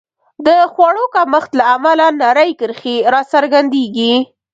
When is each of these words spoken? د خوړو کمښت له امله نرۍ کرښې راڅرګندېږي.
د 0.45 0.47
خوړو 0.71 1.03
کمښت 1.15 1.51
له 1.59 1.65
امله 1.75 2.05
نرۍ 2.21 2.51
کرښې 2.59 2.95
راڅرګندېږي. 3.13 4.13